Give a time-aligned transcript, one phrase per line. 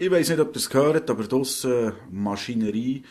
[0.00, 3.02] Ich weiss nicht, ob ihr es gehört, aber draussen Maschinerie,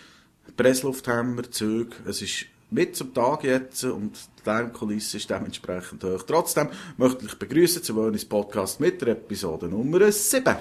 [0.55, 6.23] Presslufthämmer, Züge, es ist mit zum Tag jetzt und die Lärmkulisse ist dementsprechend hoch.
[6.26, 10.55] Trotzdem möchte ich begrüßen zu Wöhnis Podcast mit der Episode Nummer 7.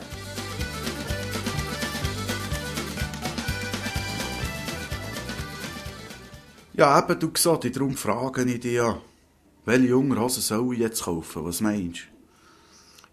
[6.74, 9.00] Ja, eben, du gesagt, darum frage ich dich ja,
[9.64, 11.44] welche Jungerhosen soll ich jetzt kaufen?
[11.44, 12.15] Was meinst du?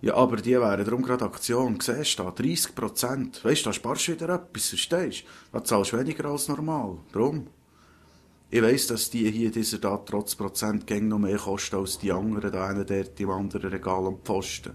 [0.04, 1.79] Ja, aber die wären darum gerade Aktion.
[1.79, 3.45] Siehst du, da 30 Prozent.
[3.45, 5.57] Weißt du, da sparst du wieder etwas, verstehst du?
[5.57, 6.98] Da zahlst du weniger als normal.
[7.13, 7.48] Drum.
[8.49, 12.52] Ich weiss, dass die hier dieser da trotz Prozentgänge noch mehr kosten als die anderen
[12.52, 14.73] da einen dort im anderen Regal am Pfosten.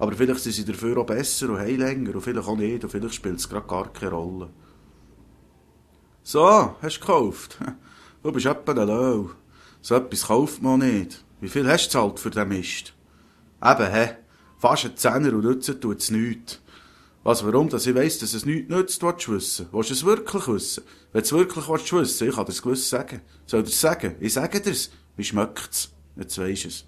[0.00, 2.90] Aber vielleicht sind sie dafür auch besser und haben länger und vielleicht auch nicht und
[2.90, 4.50] vielleicht spielt es gerade gar keine Rolle.
[6.24, 7.58] So, hast du gekauft?
[8.24, 9.30] Du bist etwa ein Lau.
[9.80, 11.24] So etwas kauft man nicht.
[11.40, 12.92] Wie viel hast du zahlt für den Mist?
[13.62, 14.16] Eben, hä?
[14.58, 16.60] Fast ein Zehner und nützen tut's nichts.
[17.22, 17.68] Was, warum?
[17.68, 19.66] Dass ich weiss, dass es nichts nützt, willst du wissen.
[19.70, 20.82] Willst du es wirklich wissen?
[21.12, 23.20] Wenn du es wirklich willst wissen, ich kann dir es gewiss sagen.
[23.46, 24.16] Soll dir sagen?
[24.20, 24.90] Ich sage dir's.
[25.16, 25.90] Wie schmeckt's?
[26.16, 26.84] Jetzt weisst es.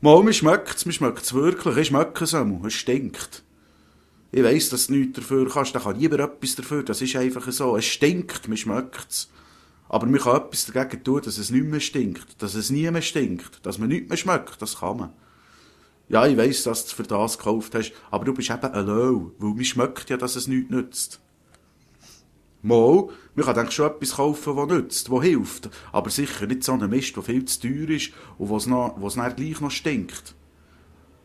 [0.00, 1.76] Mal, mir schmeckt's, mir schmeckt's wirklich.
[1.76, 2.66] Ich schmecke es einmal.
[2.66, 3.42] Es stinkt.
[4.32, 5.74] Ich weiss, dass du nichts dafür kannst.
[5.74, 6.82] Da kann niemand etwas dafür.
[6.84, 7.76] Das ist einfach so.
[7.76, 9.30] Es stinkt, mir schmeckt's.
[9.88, 12.40] Aber man kann etwas dagegen tun, dass es nicht mehr stinkt.
[12.40, 13.64] Dass es nie mehr stinkt.
[13.66, 14.62] Dass man nichts mehr schmeckt.
[14.62, 15.12] Das kann man.
[16.10, 19.54] Ja, ich weiss, dass du für das gekauft hast, aber du bist eben allein, weil
[19.54, 21.20] mir schmeckt ja, dass es nichts nützt.
[22.62, 26.72] Mal, man kann eigentlich schon etwas kaufen, das nützt, das hilft, aber sicher nicht so
[26.72, 30.34] einen Mist, der viel zu teuer ist und was noch, was dann gleich noch stinkt.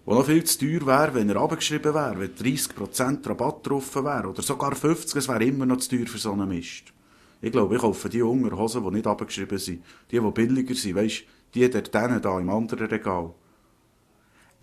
[0.06, 4.30] Wo noch viel zu teuer wäre, wenn er abgeschrieben wäre, wenn 30% Rabatt drauf wäre,
[4.30, 6.94] oder sogar 50, es wäre immer noch zu teuer für so einen Mist.
[7.42, 11.24] Ich glaube, ich kaufe die Unterhosen, die nicht abgeschrieben sind, die, die billiger sind, weisst,
[11.56, 13.34] die dort da im anderen Regal.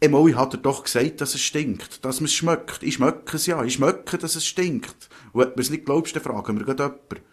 [0.03, 2.83] Einmal hat er doch gesagt, dass es stinkt, dass man es schmeckt.
[2.83, 5.09] Ich schmecke es ja, ich schmecke, dass es stinkt.
[5.33, 7.25] Und wenn du es nicht glaubst, dann fragen wir gerade jemanden.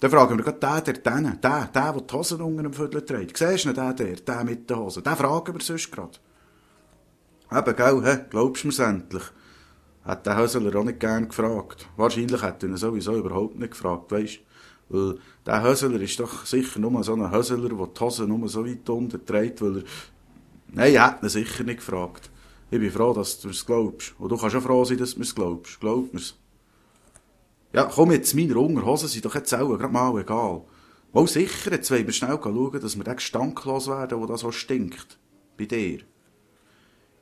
[0.00, 3.04] Dann fragen wir gerade den, der, den, der, der, der die Hosen unter dem Viertel
[3.04, 3.36] trägt.
[3.36, 5.04] Siehst du nicht den, der, der mit den Hosen?
[5.04, 6.18] Den fragen wir sonst gerade.
[7.52, 8.24] Eben, gell, hä?
[8.28, 9.24] glaubst du mir's endlich?
[10.04, 11.86] Hat der Hösler auch nicht gern gefragt.
[11.96, 14.40] Wahrscheinlich hat er ihn sowieso überhaupt nicht gefragt, weisst
[14.88, 18.66] Weil der Hösler ist doch sicher nur so ein Hösler, der die Hosen nur so
[18.66, 19.82] weit unten trägt, weil er
[20.72, 22.30] Nein, ich hätte ihn sicher nicht gefragt.
[22.70, 24.14] Ich bin froh, dass du es glaubst.
[24.18, 25.80] Und du kannst auch froh sein, dass du es glaubst.
[25.80, 26.36] Glaub mir's.
[27.72, 30.62] Ja, komm jetzt, meine Unterhosen sind doch jetzt auch gerade mal egal.
[31.12, 34.52] Mal sicher, jetzt wollen wir schnell schauen, dass wir den Gestank loswerden, der da so
[34.52, 35.18] stinkt.
[35.56, 36.00] Bei dir.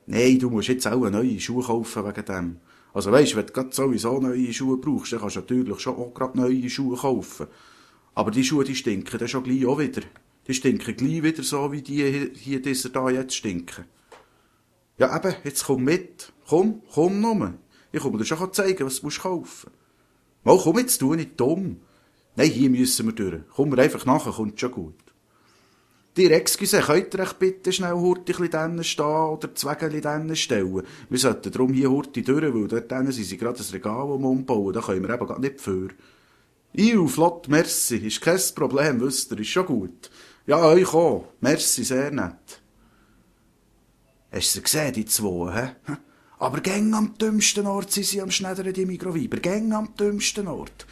[0.05, 2.57] Nein, du musst jetzt auch neue Schuhe kaufen wegen dem.
[2.93, 6.13] Also weisst, wenn du gerade sowieso neue Schuhe brauchst, dann kannst du natürlich schon auch
[6.13, 7.47] gerade neue Schuhe kaufen.
[8.15, 10.01] Aber die Schuhe, die stinken dann schon gleich auch wieder.
[10.49, 13.85] Die stinken gleich wieder so, wie die hier, dieser da jetzt stinken.
[14.97, 16.33] Ja, eben, jetzt komm mit.
[16.47, 17.53] Komm, komm nur.
[17.91, 19.69] Ich komme dir schon zeigen, was du musst kaufen
[20.43, 21.81] Mal, komm jetzt, tu nicht dumm.
[22.35, 23.43] Nein, hier müssen wir durch.
[23.55, 24.95] Komm einfach nachher, kommt schon gut.
[26.17, 30.81] Dir, excuse, könnt ihr euch bitte schnell hurtig dann stehen oder Zwägeli dann stellen?
[31.09, 34.81] Wir sollten darum hier hurtig durch, weil dort sind sie gerade das Regal umbauen, da
[34.81, 35.89] können wir eben gar nicht für.
[36.75, 40.09] Iu, flott, merci, ist kein Problem, wisst ihr, ist schon gut.
[40.49, 41.27] Ja, euch auch.
[41.41, 42.59] Merci, sehr nett.
[44.31, 45.95] Hast du sie gesehen, die zwei, hä?
[46.39, 49.37] Aber gäng am dümmsten Ort sind sie am Schneidern, die Migroviber.
[49.37, 50.87] Gäng am dümmsten Ort.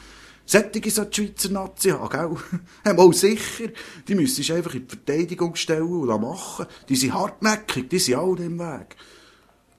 [0.46, 2.38] Sättige so die Schweizer Nazi haben,
[2.84, 2.94] gell?
[2.96, 3.70] Mal sicher.
[4.08, 6.68] Die müssen sich einfach in die Verteidigung stellen und machen.
[6.88, 8.96] Die sind hartnäckig, die sind alle im Weg.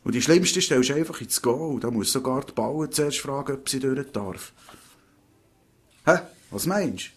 [0.02, 1.78] Und die schlimmste stellst du einfach ins Go.
[1.78, 4.52] Da muss sogar die Bauern zuerst fragen, ob sie durch darf.
[6.04, 6.18] Hä?
[6.50, 7.12] Was meinst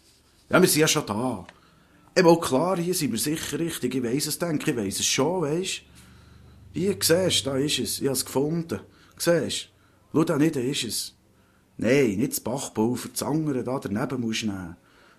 [0.49, 0.53] du?
[0.53, 1.47] Ja, wir sind ja schon da.
[2.13, 3.95] Eben klar, hier sind wir sicher richtig.
[3.95, 5.83] Ich weiss es, denke ich, weiss es schon, weisst
[6.73, 7.99] Hier, siehst da ist es.
[7.99, 8.81] Ich habe es gefunden.
[9.17, 9.69] Siehst
[10.11, 11.15] Schau da nicht, da ist es.
[11.77, 14.75] Nein, nicht das Bachpulver, das andere da daneben musst du nehmen.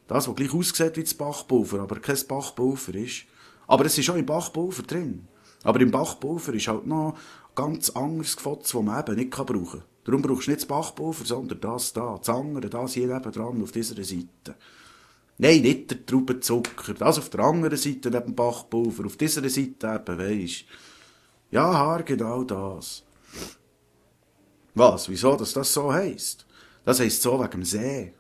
[0.07, 3.25] Das, was gleich aussieht wie das Bachpulver, aber kein Bachpulver ist.
[3.67, 5.27] Aber es ist auch im Bachpulver drin.
[5.63, 7.17] Aber im Bachpulver ist halt noch
[7.55, 9.83] ganz anderes Gefotz, das man eben nicht brauchen kann.
[10.05, 13.73] Darum brauchst du nicht das Bachpulver, sondern das da, das andere, das hier nebendran auf
[13.73, 14.57] dieser Seite.
[15.39, 16.95] Nein, nicht der Traubenzucker.
[16.95, 19.07] Das auf der anderen Seite neben Bachpulver.
[19.07, 20.65] Auf dieser Seite eben, weisst.
[21.51, 23.03] Ja, Haar, genau das.
[24.75, 25.09] Was?
[25.09, 26.47] Wieso, dass das so heisst?
[26.85, 28.15] Das heisst so wegen dem See.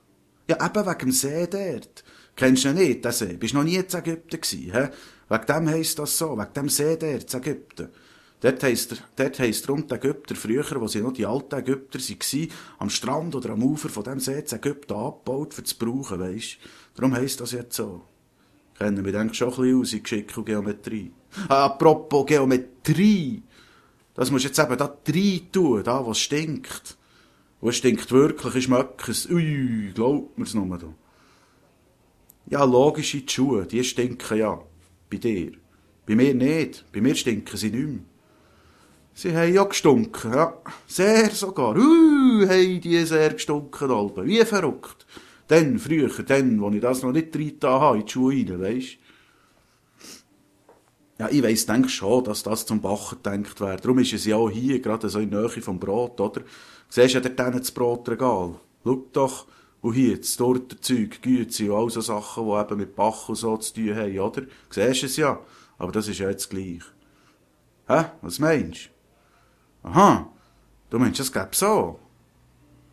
[0.48, 2.04] Ja, eben wegen dem See dort.
[2.36, 3.36] Kennst du ihn nicht, den See?
[3.36, 4.88] Bist noch nie in Ägypten gewesen, hä?
[5.28, 7.88] Wegen dem heisst das so, wegen dem See dort, in Ägypten.
[8.42, 12.48] Dort heisst, dort rund die Ägypter früher, wo sie noch die alten Ägypter waren,
[12.78, 16.58] am Strand oder am Ufer von dem See zu Ägypten abgebaut, für zu brauchen, weisst.
[16.96, 18.02] Darum heisst das jetzt so.
[18.76, 21.12] Kennen wir denke schon ein bisschen aus in Geschick und Geometrie.
[21.48, 23.44] Ah, apropos Geometrie.
[24.14, 26.96] Das musst du jetzt eben da rein tun, da, was stinkt.
[27.60, 29.30] Und es stinkt wirklich, ich schmecke es.
[29.30, 30.92] Ui, glaubt mir's nur da.
[32.50, 34.60] Ja, logisch in die Schuhe, die stinken ja.
[35.08, 35.52] Bei dir.
[36.06, 36.84] Bei mir nicht.
[36.92, 38.11] Bei mir stinken sie nicht mehr.
[39.14, 40.54] Sie haben ja gestunken, ja.
[40.86, 41.76] Sehr sogar.
[41.76, 44.26] Uh, haben die sehr gestunken, Alben.
[44.26, 45.06] Wie verrückt.
[45.48, 48.98] Dann, früher, dann, wo ich das noch nicht drin habe, in die Schuhe rein, weisst
[51.22, 53.76] ja, ich weiss, denke schon, dass das zum Bachen gedacht wäre.
[53.76, 56.40] Darum ist es ja auch hier, gerade so in der Nähe vom Brot, oder?
[56.88, 58.56] Siehst du ja dort das Brotregal?
[58.82, 59.46] Schau doch,
[59.82, 63.56] und hier, das Tortenzeug, Güte und all so Sachen, die eben mit Bach und so
[63.56, 64.42] zu tun haben, oder?
[64.70, 65.38] Siehst du es ja?
[65.78, 66.82] Aber das ist ja jetzt gleich.
[67.86, 68.06] Hä?
[68.20, 69.01] Was meinst du?
[69.82, 70.28] Aha.
[70.90, 71.98] Du meinst, es gäbe so?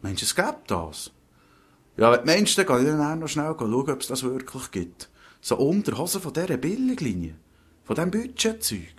[0.01, 1.11] Meinst du, es gäbe das?
[1.97, 4.71] Ja, wenn du meinst, dann kann ich dann noch schnell schauen, ob es das wirklich
[4.71, 5.09] gibt.
[5.41, 7.35] So Unterhosen von dieser Billiglinie.
[7.83, 8.95] Von diesem Budgetzeug.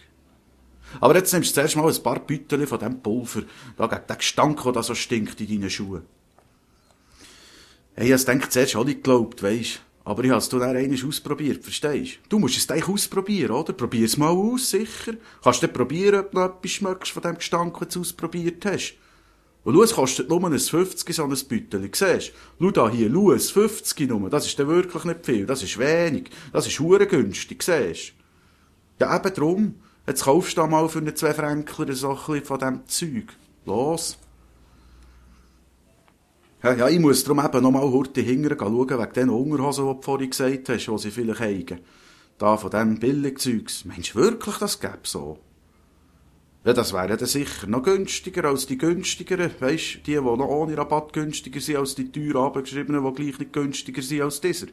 [1.00, 3.42] Aber jetzt nimmst du zuerst mal ein paar Büttel von diesem Pulver,
[3.76, 6.02] da gegen den Gestank, der da so stinkt in deinen Schuhen.
[7.94, 11.62] Hey, ich gedacht, zuerst auch nicht geglaubt, weisst aber ich habe es dann einmal ausprobiert,
[11.62, 12.28] verstehst du?
[12.30, 13.72] Du musst es gleich ausprobieren, oder?
[13.72, 15.14] Probier es mal aus, sicher.
[15.42, 18.64] Kannst du dann probieren, ob du noch etwas schmeckst von dem Gestank, wenn du ausprobiert
[18.64, 18.94] hast.
[19.62, 22.64] Und es kostet nur ein 50 so ein Büttel, siehst du?
[22.64, 26.30] Schau da hier, ein 50 nur, das ist dann wirklich nicht viel, das ist wenig,
[26.50, 28.14] das ist hure günstig, siehst
[28.98, 29.04] du?
[29.04, 29.74] Ja, eben drum.
[30.06, 33.34] Jetzt kaufst du da mal für einen zwei Fränkler so ein bisschen von dem Zeug.
[33.66, 34.18] Los.
[36.62, 39.94] Ja, ja, ich muss darum eben noch mal heute hingern schauen, wegen den Unterhosen, die
[39.94, 41.80] du vorhin gesagt hast, die sie vielleicht haben.
[42.36, 43.86] Da, von diesem Billigzeugs.
[43.86, 45.38] Meinst du wirklich, das gäbe so?
[46.64, 49.52] Ja, das wäre dann sicher noch günstiger als die günstigeren.
[49.60, 53.52] Weisst, die, die noch ohne Rabatt günstiger sind als die teuer abgeschriebenen, die gleich nicht
[53.54, 54.66] günstiger sind als dieser.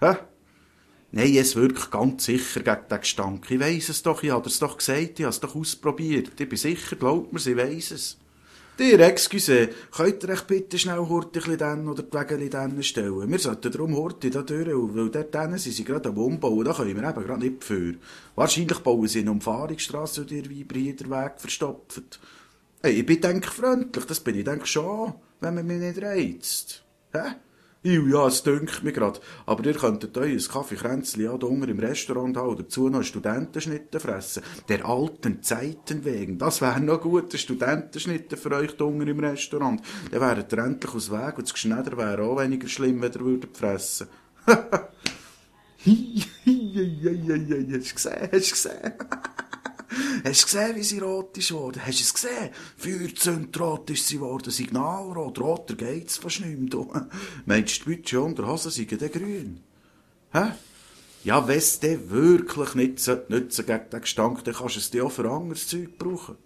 [0.00, 0.16] Hä?
[1.12, 3.50] Nein, es wirklich ganz sicher gegen den Gestank.
[3.50, 6.40] Ich weiss es doch, ich habe es doch gesagt, ich habe es doch ausprobiert.
[6.40, 8.18] Ich bin sicher, glaubt mir, ich weiss es.
[8.78, 13.30] Dir, excuse, könnt ihr euch bitte schnell Horti dann oder die Wege dann stellen?
[13.30, 16.74] Wir sollten darum Horti da durch, weil dort dann sind sie gerade am Umbauen, da
[16.74, 17.94] können wir eben gerade nicht für.
[18.34, 22.20] Wahrscheinlich bauen sie eine Umfahrungsstrasse und ihr Weiber hier verstopft.
[22.82, 26.84] Hey, ich bin denk freundlich, das bin ich denk schon, wenn man mich nicht reizt.
[27.14, 27.32] Hä?
[27.82, 29.20] Ja, es dünkt mir grad.
[29.44, 34.42] Aber ihr könntet euch ein Kaffeekränzli ja da im Restaurant haben, dazu noch Studentenschnitte fressen.
[34.68, 36.36] Der alten Zeiten wegen.
[36.36, 39.80] Das wäre noch gute Studentenschnitte für euch da im Restaurant.
[40.10, 43.20] Dann wäret ihr endlich aus Weg und das Geschneider wäre auch weniger schlimm, wenn ihr
[43.20, 44.08] würdet fressen.
[44.46, 44.88] hast
[45.86, 45.94] du
[47.94, 48.94] gesehen, hast du gesehen?
[50.26, 51.80] Hast du gesehen, wie sie rot ist geworden?
[51.86, 52.50] Hast du es gesehen?
[52.76, 57.06] Feuerzündrot ist sie geworden, Signalrot, roter geht's fast nicht mehr.
[57.46, 59.60] Meinst du, die Budget und der Hose sind grün?
[60.32, 60.46] Hä?
[61.22, 65.06] Ja, wenn es dir wirklich nicht nützen gegen den Gestank, dann kannst du es dir
[65.06, 66.36] auch für anderes Zeug brauchen.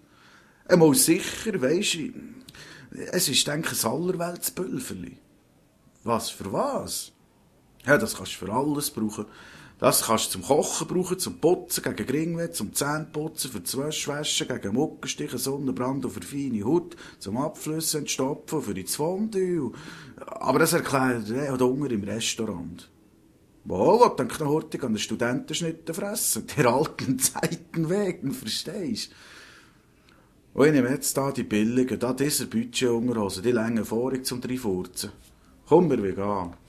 [0.69, 2.13] Einmal sicher, weisst du,
[3.13, 5.17] es ist, denke ich, ein allerweltsbülferli.
[6.05, 7.13] Was, für was?
[7.87, 9.25] Ja, das kannst du für alles brauchen.
[9.81, 14.47] Das kannst du zum Kochen brauchen, zum Putzen, gegen Gringweh, zum Zähneputzen, für das Wäschwaschen,
[14.47, 19.73] gegen Muckenstichen, Sonnenbrand und für feine Haut, zum Abflüssen entstopfen, für ins Fondue.
[20.17, 22.91] Aber das erklärt er ja unten im Restaurant.
[23.65, 26.47] Wo, was denkt der Hortig an den Studentenschnitten fressen?
[26.59, 30.61] Der alten Zeiten wegen, verstehst du?
[30.61, 35.13] Und ich nehme jetzt da die billigen, da dieser Budgetunterhosen, die lange vorig zum Dreifurzen.
[35.67, 36.60] Komm, wir gehen.